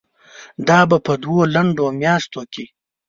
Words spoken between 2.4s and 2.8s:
کې